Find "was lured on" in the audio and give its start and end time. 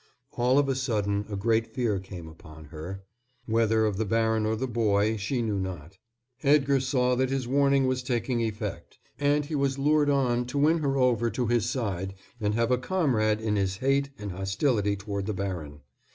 9.53-10.45